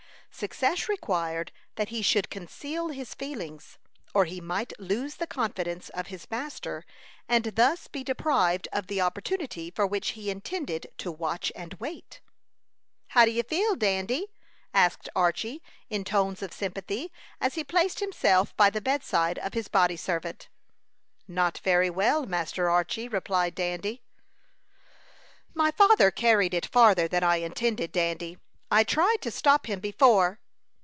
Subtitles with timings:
[0.33, 3.77] Success required that he should conceal his feelings,
[4.13, 6.83] or he might lose the confidence of his master,
[7.29, 12.21] and thus be deprived of the opportunity for which he intended to watch and wait.
[13.09, 14.31] "How do you feel, Dandy?"
[14.73, 15.61] asked Archy,
[15.91, 20.47] in tones of sympathy, as he placed himself by the bedside of his body servant.
[21.27, 24.01] "Not very well, Master Archy," replied Dandy.
[25.53, 28.39] "My father carried it farther than I intended, Dandy.
[28.73, 30.39] I tried to stop him before."